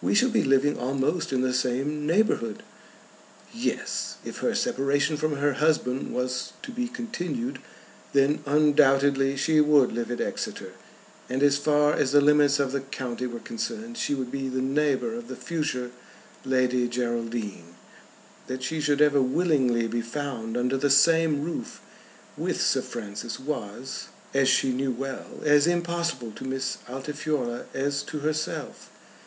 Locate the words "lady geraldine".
16.42-17.74